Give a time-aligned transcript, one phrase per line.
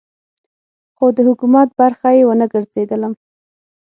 [0.95, 3.13] خو د حکومت برخه یې ونه ګرځېدلم.